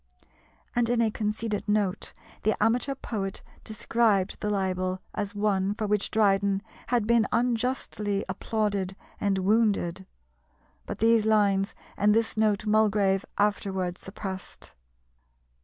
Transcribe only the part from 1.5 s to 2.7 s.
note, the